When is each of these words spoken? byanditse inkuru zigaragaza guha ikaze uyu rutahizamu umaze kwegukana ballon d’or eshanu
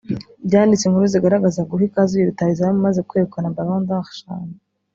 byanditse 0.47 0.83
inkuru 0.85 1.05
zigaragaza 1.13 1.67
guha 1.69 1.83
ikaze 1.87 2.11
uyu 2.13 2.29
rutahizamu 2.29 2.77
umaze 2.79 2.99
kwegukana 3.09 3.53
ballon 3.55 3.81
d’or 3.87 4.05
eshanu 4.13 4.53